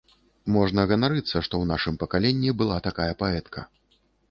Можна 0.53 0.85
ганарыцца, 0.91 1.33
што 1.33 1.41
ў 1.59 1.65
нашым 1.73 1.95
пакаленні 2.05 2.57
была 2.65 2.77
такая 2.91 3.11
паэтка. 3.23 3.69